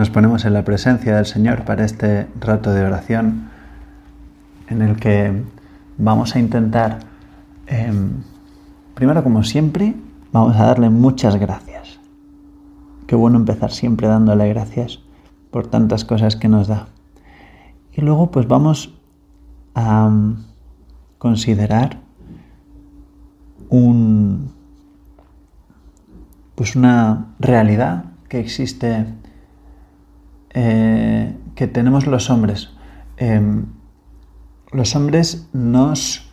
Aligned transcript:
nos 0.00 0.08
ponemos 0.08 0.46
en 0.46 0.54
la 0.54 0.64
presencia 0.64 1.14
del 1.14 1.26
Señor 1.26 1.66
para 1.66 1.84
este 1.84 2.26
rato 2.40 2.72
de 2.72 2.86
oración 2.86 3.50
en 4.70 4.80
el 4.80 4.96
que 4.96 5.42
vamos 5.98 6.34
a 6.34 6.38
intentar, 6.38 7.00
em, 7.66 8.22
primero 8.94 9.22
como 9.22 9.44
siempre, 9.44 9.94
vamos 10.32 10.56
a 10.56 10.64
darle 10.64 10.88
muchas 10.88 11.36
gracias. 11.36 12.00
Qué 13.06 13.14
bueno 13.14 13.36
empezar 13.36 13.72
siempre 13.72 14.08
dándole 14.08 14.48
gracias 14.48 15.00
por 15.50 15.66
tantas 15.66 16.06
cosas 16.06 16.34
que 16.34 16.48
nos 16.48 16.66
da. 16.66 16.86
Y 17.92 18.00
luego 18.00 18.30
pues 18.30 18.48
vamos 18.48 18.94
a 19.74 20.06
um, 20.06 20.36
considerar 21.18 21.98
un, 23.68 24.50
pues 26.54 26.74
una 26.74 27.34
realidad 27.38 28.06
que 28.30 28.40
existe, 28.40 29.04
eh, 30.54 31.36
que 31.54 31.66
tenemos 31.66 32.06
los 32.06 32.30
hombres. 32.30 32.70
Em, 33.16 33.66
los 34.72 34.96
hombres 34.96 35.48
nos 35.52 36.30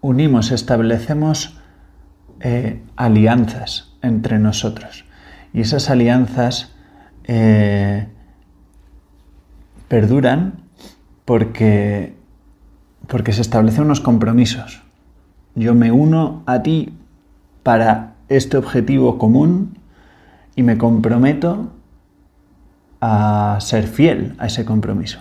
unimos, 0.00 0.52
establecemos 0.52 1.58
eh, 2.40 2.82
alianzas 2.96 3.96
entre 4.02 4.38
nosotros. 4.38 5.04
Y 5.52 5.60
esas 5.60 5.90
alianzas 5.90 6.74
eh, 7.24 8.08
perduran 9.88 10.64
porque, 11.24 12.14
porque 13.06 13.32
se 13.32 13.40
establecen 13.40 13.84
unos 13.84 14.00
compromisos. 14.00 14.82
Yo 15.54 15.74
me 15.74 15.90
uno 15.92 16.42
a 16.46 16.62
ti 16.62 16.94
para 17.62 18.14
este 18.28 18.56
objetivo 18.56 19.18
común 19.18 19.78
y 20.54 20.62
me 20.62 20.78
comprometo 20.78 21.72
a 23.00 23.58
ser 23.60 23.86
fiel 23.86 24.34
a 24.38 24.46
ese 24.46 24.64
compromiso. 24.64 25.20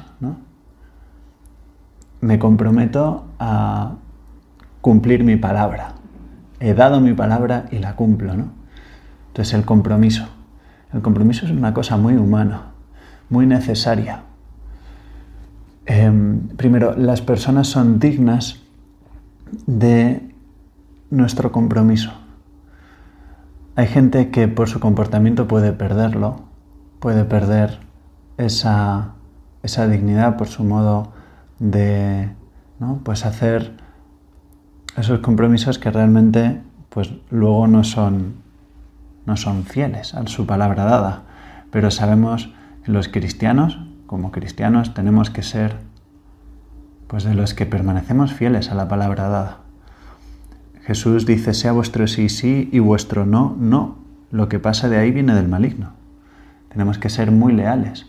Me 2.22 2.40
comprometo 2.40 3.26
a 3.40 3.96
cumplir 4.82 5.24
mi 5.24 5.36
palabra. 5.36 5.94
He 6.60 6.74
dado 6.74 7.00
mi 7.00 7.14
palabra 7.14 7.66
y 7.72 7.80
la 7.80 7.96
cumplo. 7.96 8.36
¿no? 8.36 8.50
Entonces 9.28 9.54
el 9.54 9.66
compromiso. 9.66 10.28
El 10.94 11.02
compromiso 11.02 11.46
es 11.46 11.52
una 11.52 11.74
cosa 11.74 11.98
muy 11.98 12.16
humana, 12.16 12.72
muy 13.30 13.46
necesaria. 13.46 14.22
Em, 15.86 16.48
primero, 16.56 16.96
las 16.96 17.22
personas 17.22 17.68
son 17.68 18.00
dignas 18.00 18.62
de 19.68 20.34
nuestro 21.10 21.52
compromiso. 21.52 22.12
Hay 23.76 23.88
gente 23.88 24.30
que 24.30 24.48
por 24.48 24.70
su 24.70 24.80
comportamiento 24.80 25.48
puede 25.48 25.74
perderlo, 25.74 26.44
puede 27.00 27.26
perder 27.26 27.80
esa, 28.38 29.14
dignidad 29.90 30.38
por 30.38 30.48
su 30.48 30.64
modo 30.64 31.12
de 31.60 32.30
pues 33.04 33.26
hacer 33.26 33.74
esos 34.98 35.20
compromisos 35.20 35.80
que 35.80 35.90
realmente 35.92 36.62
pues 36.90 37.12
luego 37.30 37.68
no 37.68 37.84
son 37.84 38.44
no 39.26 39.38
son 39.38 39.64
fieles 39.64 40.14
a 40.14 40.26
su 40.28 40.46
palabra 40.46 40.86
dada, 40.86 41.24
pero 41.72 41.90
sabemos 41.90 42.54
que 42.84 42.92
los 42.92 43.08
cristianos, 43.08 43.80
como 44.06 44.32
cristianos, 44.32 44.94
tenemos 44.94 45.32
que 45.32 45.42
ser 45.42 45.78
pues 47.08 47.24
de 47.24 47.34
los 47.34 47.54
que 47.54 47.66
permanecemos 47.66 48.34
fieles 48.34 48.70
a 48.70 48.76
la 48.76 48.88
palabra 48.88 49.30
dada. 49.30 49.58
Jesús 50.84 51.26
dice, 51.26 51.56
sea 51.56 51.72
vuestro 51.72 52.06
sí 52.08 52.30
sí 52.30 52.70
y 52.72 52.80
vuestro 52.80 53.26
no 53.26 53.56
no. 53.60 53.98
Lo 54.32 54.48
que 54.50 54.60
pasa 54.60 54.90
de 54.90 54.98
ahí 54.98 55.12
viene 55.12 55.34
del 55.34 55.48
maligno. 55.48 55.94
Tenemos 56.76 56.98
que 56.98 57.08
ser 57.08 57.32
muy 57.32 57.54
leales. 57.54 58.06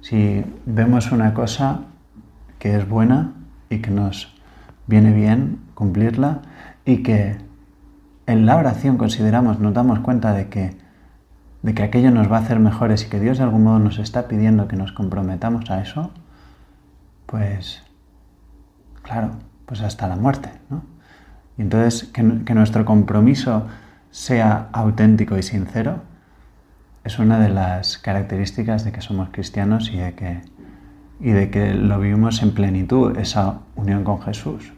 Si 0.00 0.42
vemos 0.64 1.12
una 1.12 1.34
cosa 1.34 1.80
que 2.58 2.74
es 2.74 2.88
buena 2.88 3.34
y 3.68 3.80
que 3.80 3.90
nos 3.90 4.34
viene 4.86 5.12
bien 5.12 5.58
cumplirla 5.74 6.40
y 6.86 7.02
que 7.02 7.36
en 8.24 8.46
la 8.46 8.56
oración 8.56 8.96
consideramos, 8.96 9.60
nos 9.60 9.74
damos 9.74 9.98
cuenta 9.98 10.32
de 10.32 10.48
que, 10.48 10.78
de 11.60 11.74
que 11.74 11.82
aquello 11.82 12.10
nos 12.10 12.32
va 12.32 12.38
a 12.38 12.40
hacer 12.40 12.58
mejores 12.58 13.04
y 13.04 13.10
que 13.10 13.20
Dios 13.20 13.36
de 13.36 13.44
algún 13.44 13.64
modo 13.64 13.80
nos 13.80 13.98
está 13.98 14.28
pidiendo 14.28 14.66
que 14.66 14.76
nos 14.76 14.92
comprometamos 14.92 15.70
a 15.70 15.82
eso, 15.82 16.10
pues 17.26 17.82
claro, 19.02 19.32
pues 19.66 19.82
hasta 19.82 20.08
la 20.08 20.16
muerte, 20.16 20.52
¿no? 20.70 20.84
Y 21.58 21.60
entonces 21.60 22.04
que, 22.04 22.44
que 22.46 22.54
nuestro 22.54 22.86
compromiso 22.86 23.66
sea 24.10 24.70
auténtico 24.72 25.36
y 25.36 25.42
sincero 25.42 26.15
es 27.06 27.20
una 27.20 27.38
de 27.38 27.48
las 27.48 27.98
características 27.98 28.84
de 28.84 28.90
que 28.90 29.00
somos 29.00 29.28
cristianos 29.30 29.90
y 29.92 29.96
de 29.96 30.14
que, 30.14 30.40
y 31.20 31.30
de 31.30 31.50
que 31.50 31.72
lo 31.72 32.00
vivimos 32.00 32.42
en 32.42 32.50
plenitud, 32.50 33.16
esa 33.16 33.60
unión 33.76 34.02
con 34.02 34.20
Jesús. 34.22 34.72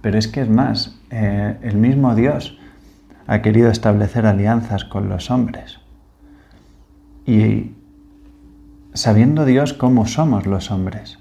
Pero 0.00 0.16
es 0.16 0.28
que 0.28 0.42
es 0.42 0.48
más, 0.48 0.96
eh, 1.10 1.56
el 1.62 1.76
mismo 1.76 2.14
Dios 2.14 2.56
ha 3.26 3.42
querido 3.42 3.68
establecer 3.68 4.26
alianzas 4.26 4.84
con 4.84 5.08
los 5.08 5.32
hombres. 5.32 5.80
Y 7.26 7.72
sabiendo 8.94 9.44
Dios 9.44 9.72
cómo 9.72 10.06
somos 10.06 10.46
los 10.46 10.70
hombres, 10.70 11.18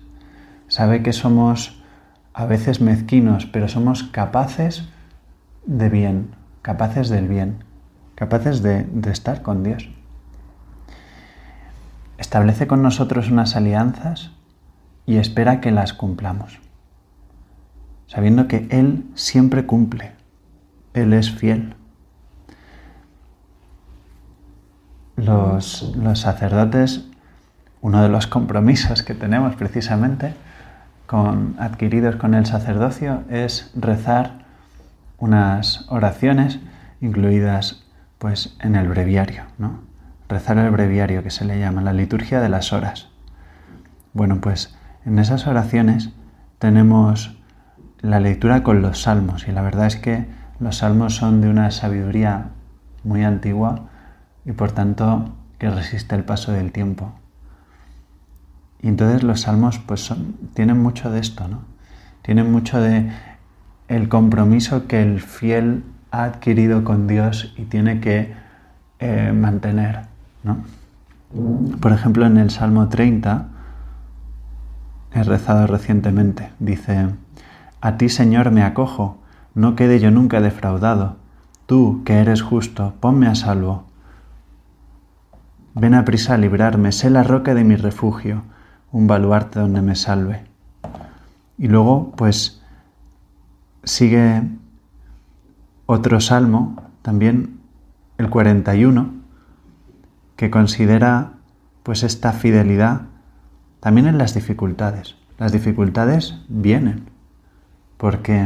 sabe 0.68 1.02
que 1.02 1.12
somos 1.12 1.84
a 2.36 2.46
veces 2.46 2.82
mezquinos, 2.82 3.48
pero 3.48 3.68
somos 3.68 4.04
capaces 4.04 4.88
de 5.66 5.90
bien, 5.90 6.36
capaces 6.62 7.10
del 7.10 7.28
bien, 7.28 7.64
capaces 8.18 8.62
de, 8.62 8.84
de 8.84 9.12
estar 9.12 9.42
con 9.42 9.64
Dios. 9.64 9.90
Establece 12.18 12.68
con 12.68 12.84
nosotros 12.84 13.32
unas 13.32 13.56
alianzas 13.56 14.32
y 15.06 15.16
espera 15.16 15.62
que 15.62 15.72
las 15.72 15.94
cumplamos 15.94 16.60
sabiendo 18.08 18.48
que 18.48 18.68
Él 18.72 19.06
siempre 19.16 19.66
cumple, 19.66 20.14
Él 20.94 21.14
es 21.14 21.32
fiel. 21.32 21.76
Los, 25.18 25.94
sacerdotes, 26.14 27.06
uno 27.82 28.02
de 28.02 28.10
los 28.10 28.28
compromisos 28.28 29.04
que 29.04 29.14
tenemos 29.14 29.56
precisamente 29.56 30.34
con, 31.06 31.56
adquiridos 31.60 32.16
con 32.18 32.34
el 32.34 32.46
sacerdocio 32.46 33.24
es 33.30 33.72
rezar 33.76 34.46
unas 35.18 35.86
oraciones 35.90 36.60
incluidas 37.02 37.84
pues 38.18 38.56
en 38.60 38.76
el 38.76 38.88
breviario, 38.88 39.44
¿no? 39.58 39.82
Rezar 40.30 40.58
el 40.58 40.72
breviario 40.72 41.24
que 41.24 41.32
se 41.32 41.46
le 41.46 41.60
llama 41.60 41.82
la 41.82 41.94
liturgia 41.94 42.42
de 42.42 42.50
las 42.50 42.74
horas. 42.74 43.10
Bueno, 44.14 44.42
pues 44.42 44.76
en 45.06 45.20
esas 45.20 45.48
oraciones 45.48 46.10
tenemos 46.60 47.38
la 48.02 48.20
lectura 48.20 48.64
con 48.64 48.82
los 48.82 49.04
salmos 49.04 49.48
y 49.48 49.52
la 49.52 49.62
verdad 49.62 49.88
es 49.88 49.96
que 49.96 50.26
los 50.60 50.78
salmos 50.78 51.16
son 51.16 51.42
de 51.42 51.50
una 51.50 51.72
sabiduría 51.72 52.50
muy 53.04 53.24
antigua 53.24 53.90
y 54.46 54.52
por 54.52 54.72
tanto 54.72 55.36
que 55.60 55.70
resiste 55.70 56.16
el 56.16 56.24
paso 56.24 56.52
del 56.52 56.72
tiempo. 56.72 57.14
Y 58.82 58.88
entonces 58.88 59.24
los 59.24 59.42
salmos 59.42 59.80
pues 59.80 60.14
tienen 60.54 60.82
mucho 60.82 61.12
de 61.12 61.20
esto, 61.20 61.48
¿no? 61.48 61.62
Tienen 62.22 62.52
mucho 62.52 62.80
de 62.80 63.10
el 63.88 64.10
compromiso 64.10 64.88
que 64.88 65.02
el 65.02 65.22
fiel 65.22 65.84
ha 66.12 66.24
adquirido 66.24 66.84
con 66.84 67.08
Dios 67.08 67.54
y 67.58 67.64
tiene 67.64 68.00
que 68.00 68.34
eh, 69.00 69.32
mantener, 69.34 70.02
¿no? 70.44 70.58
Por 71.80 71.92
ejemplo, 71.92 72.26
en 72.26 72.38
el 72.38 72.50
Salmo 72.50 72.88
30, 72.88 73.48
he 75.14 75.24
rezado 75.24 75.68
recientemente, 75.68 76.52
dice, 76.60 77.10
a 77.82 77.98
ti, 77.98 78.10
Señor, 78.10 78.52
me 78.52 78.64
acojo, 78.64 79.18
no 79.54 79.76
quede 79.76 80.00
yo 80.00 80.10
nunca 80.10 80.42
defraudado. 80.42 81.18
Tú, 81.66 82.02
que 82.06 82.20
eres 82.20 82.42
justo, 82.42 82.94
ponme 83.00 83.28
a 83.28 83.36
salvo. 83.36 83.86
Ven 85.74 85.94
a 85.94 86.06
prisa 86.06 86.36
a 86.36 86.38
librarme, 86.38 86.92
sé 86.92 87.10
la 87.10 87.24
roca 87.24 87.54
de 87.54 87.64
mi 87.64 87.76
refugio, 87.76 88.44
un 88.92 89.06
baluarte 89.06 89.60
donde 89.60 89.82
me 89.82 89.96
salve. 89.96 90.46
Y 91.58 91.68
luego, 91.68 92.14
pues, 92.16 92.62
sigue 93.84 94.44
otro 95.88 96.20
salmo, 96.20 96.76
también 97.02 97.60
el 98.20 98.30
41, 98.30 99.14
que 100.36 100.52
considera 100.52 101.32
pues 101.82 102.04
esta 102.04 102.34
fidelidad 102.34 103.04
también 103.80 104.08
en 104.08 104.18
las 104.18 104.34
dificultades. 104.34 105.16
Las 105.40 105.52
dificultades 105.52 106.40
vienen, 106.50 107.10
porque 107.98 108.46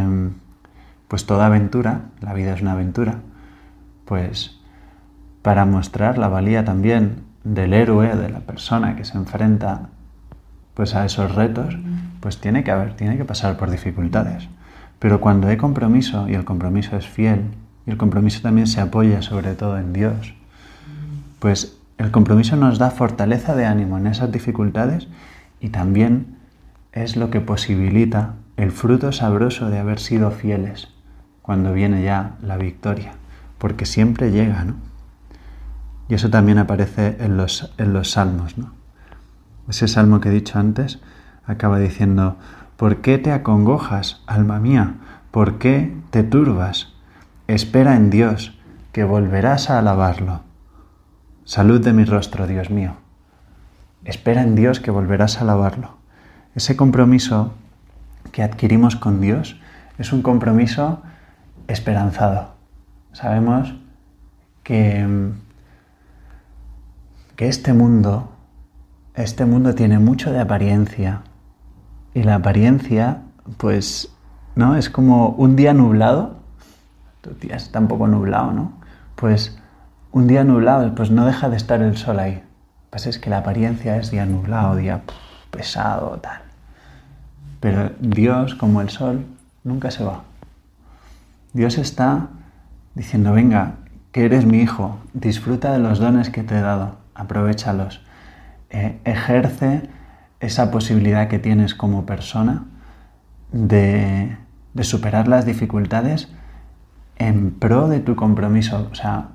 pues 1.08 1.26
toda 1.26 1.48
aventura, 1.48 2.02
la 2.22 2.34
vida 2.34 2.54
es 2.54 2.62
una 2.62 2.74
aventura, 2.74 3.20
pues 4.06 4.60
para 5.42 5.66
mostrar 5.66 6.18
la 6.18 6.28
valía 6.28 6.64
también 6.64 7.24
del 7.44 7.74
héroe, 7.74 8.16
de 8.16 8.30
la 8.30 8.42
persona 8.42 8.96
que 8.96 9.04
se 9.04 9.18
enfrenta 9.18 9.90
pues 10.76 10.96
a 10.96 11.06
esos 11.06 11.34
retos, 11.34 11.76
pues 12.20 12.40
tiene 12.40 12.64
que 12.64 12.72
haber, 12.72 12.96
tiene 12.96 13.18
que 13.18 13.26
pasar 13.26 13.58
por 13.58 13.72
dificultades. 13.72 14.48
Pero 15.02 15.20
cuando 15.20 15.48
hay 15.48 15.58
compromiso 15.58 16.30
y 16.30 16.36
el 16.36 16.46
compromiso 16.46 16.96
es 16.96 17.08
fiel 17.08 17.46
y 17.88 17.90
el 17.90 17.98
compromiso 17.98 18.44
también 18.44 18.68
se 18.68 18.82
apoya 18.82 19.24
sobre 19.24 19.56
todo 19.56 19.80
en 19.80 19.94
Dios, 19.94 20.36
pues 21.40 21.80
el 21.98 22.12
compromiso 22.12 22.56
nos 22.56 22.78
da 22.78 22.92
fortaleza 22.92 23.56
de 23.56 23.66
ánimo 23.66 23.98
en 23.98 24.06
esas 24.06 24.32
dificultades 24.32 25.08
y 25.60 25.70
también 25.70 26.38
es 26.92 27.16
lo 27.16 27.32
que 27.32 27.42
posibilita 27.42 28.36
el 28.58 28.70
fruto 28.70 29.12
sabroso 29.12 29.72
de 29.72 29.80
haber 29.80 30.00
sido 30.00 30.30
fieles 30.30 30.90
cuando 31.42 31.74
viene 31.74 32.04
ya 32.04 32.36
la 32.44 32.58
victoria, 32.58 33.14
porque 33.58 33.88
siempre 33.88 34.30
llega, 34.30 34.66
¿no? 34.66 34.76
Y 36.10 36.14
eso 36.14 36.30
también 36.30 36.60
aparece 36.60 37.18
en 37.20 37.38
los, 37.38 37.74
en 37.80 37.94
los 37.94 38.12
salmos, 38.12 38.60
¿no? 38.60 38.76
Ese 39.68 39.88
salmo 39.88 40.22
que 40.22 40.30
he 40.30 40.32
dicho 40.32 40.60
antes 40.60 41.00
acaba 41.48 41.80
diciendo, 41.80 42.38
¿por 42.82 43.02
qué 43.02 43.20
te 43.20 43.32
acongojas, 43.32 44.24
alma 44.26 44.60
mía? 44.60 44.96
¿Por 45.30 45.60
qué 45.60 45.96
te 46.10 46.24
turbas? 46.24 46.92
Espera 47.46 47.96
en 47.96 48.10
Dios, 48.10 48.58
que 48.92 49.04
volverás 49.04 49.70
a 49.70 49.78
alabarlo. 49.78 50.42
Salud 51.46 51.80
de 51.86 51.94
mi 51.94 52.06
rostro, 52.06 52.48
Dios 52.48 52.72
mío. 52.72 52.96
Espera 54.04 54.42
en 54.42 54.56
Dios, 54.56 54.80
que 54.80 54.90
volverás 54.90 55.38
a 55.38 55.42
alabarlo. 55.42 55.98
Ese 56.56 56.76
compromiso 56.76 57.54
que 58.32 58.42
adquirimos 58.42 58.96
con 58.96 59.22
Dios 59.22 59.62
es 60.00 60.12
un 60.12 60.24
compromiso 60.24 61.04
esperanzado. 61.68 62.56
Sabemos 63.12 63.76
que, 64.64 65.30
que 67.36 67.48
este 67.48 67.74
mundo, 67.74 68.32
este 69.14 69.46
mundo 69.46 69.76
tiene 69.76 70.00
mucho 70.00 70.32
de 70.32 70.40
apariencia 70.40 71.22
y 72.14 72.24
la 72.24 72.36
apariencia, 72.36 73.22
pues, 73.58 74.14
¿no? 74.56 74.76
Es 74.76 74.90
como 74.90 75.30
un 75.30 75.56
día 75.56 75.74
nublado, 75.74 76.36
tu 77.22 77.32
día 77.32 77.56
está 77.56 77.80
un 77.80 77.88
poco 77.88 78.08
nublado, 78.08 78.52
¿no? 78.52 78.74
Pues 79.16 79.60
un 80.12 80.28
día 80.28 80.44
nublado, 80.44 80.94
pues 80.96 81.12
no 81.12 81.26
deja 81.26 81.50
de 81.50 81.58
estar 81.58 81.82
el 81.82 81.98
sol 81.98 82.20
ahí. 82.20 82.36
Lo 82.36 82.90
pasa 82.90 83.10
es 83.10 83.20
que 83.20 83.30
la 83.30 83.38
apariencia 83.38 83.96
es 83.98 84.12
día 84.12 84.26
nublado, 84.26 84.76
día 84.76 85.02
pesado, 85.52 86.20
tal. 86.22 86.42
Pero 87.60 87.92
Dios, 88.00 88.56
como 88.56 88.82
el 88.82 88.90
sol, 88.90 89.26
nunca 89.64 89.92
se 89.92 90.04
va. 90.04 90.24
Dios 91.54 91.78
está 91.78 92.28
diciendo, 92.96 93.32
venga, 93.34 93.76
que 94.12 94.26
eres 94.26 94.46
mi 94.46 94.60
hijo, 94.60 94.98
disfruta 95.14 95.72
de 95.72 95.80
los 95.80 96.00
dones 96.00 96.30
que 96.30 96.44
te 96.44 96.58
he 96.58 96.62
dado, 96.62 96.98
aprovechalos, 97.16 98.02
eh, 98.70 99.00
ejerce 99.06 99.90
esa 100.42 100.72
posibilidad 100.72 101.28
que 101.28 101.40
tienes 101.40 101.76
como 101.76 102.06
persona 102.06 102.66
de, 103.52 104.38
superar 104.82 105.28
las 105.28 105.46
dificultades 105.46 106.30
en 107.18 107.52
pro 107.52 107.88
de 107.88 108.00
tu 108.00 108.16
compromiso, 108.16 108.90
o 108.92 108.96
sea, 108.96 109.30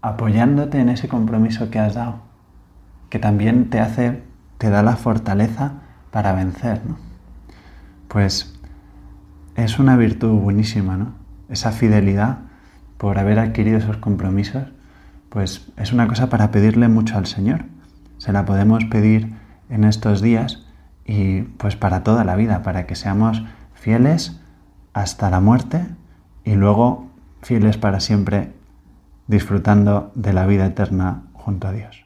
apoyándote 0.00 0.78
en 0.78 0.88
ese 0.88 1.08
compromiso 1.08 1.70
que 1.70 1.80
has 1.80 1.94
dado, 1.94 2.22
que 3.10 3.18
también 3.18 3.70
te 3.70 3.80
hace, 3.80 4.22
te 4.58 4.70
da 4.70 4.82
la 4.82 4.96
fortaleza 4.96 5.72
para 6.12 6.32
vencer, 6.32 6.82
¿no? 6.86 6.96
Pues 8.06 8.60
es 9.56 9.78
una 9.78 9.96
virtud 9.96 10.38
buenísima, 10.38 10.96
¿no? 10.96 11.14
Esa 11.48 11.72
fidelidad 11.72 12.38
por 12.98 13.18
haber 13.18 13.40
adquirido 13.40 13.78
esos 13.78 13.96
compromisos, 13.96 14.68
pues 15.28 15.72
es 15.76 15.92
una 15.92 16.06
cosa 16.06 16.28
para 16.28 16.52
pedirle 16.52 16.86
mucho 16.88 17.18
al 17.18 17.26
Señor. 17.26 17.64
Se 18.18 18.32
la 18.32 18.44
podemos 18.44 18.84
pedir 18.84 19.41
en 19.72 19.84
estos 19.84 20.20
días 20.20 20.64
y 21.04 21.42
pues 21.42 21.76
para 21.76 22.02
toda 22.02 22.24
la 22.24 22.36
vida, 22.36 22.62
para 22.62 22.86
que 22.86 22.94
seamos 22.94 23.42
fieles 23.74 24.40
hasta 24.92 25.30
la 25.30 25.40
muerte 25.40 25.86
y 26.44 26.54
luego 26.54 27.10
fieles 27.40 27.78
para 27.78 28.00
siempre 28.00 28.52
disfrutando 29.26 30.12
de 30.14 30.34
la 30.34 30.46
vida 30.46 30.66
eterna 30.66 31.22
junto 31.32 31.68
a 31.68 31.72
Dios. 31.72 32.01